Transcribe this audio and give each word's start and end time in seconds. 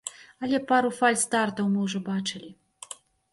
Але 0.45 0.61
пару 0.71 0.89
фальстартаў 0.99 1.69
мы 1.75 1.79
ўжо 1.89 1.99
бачылі. 2.09 2.51